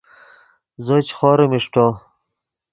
[0.85, 1.85] زو چے خوریم اݰٹو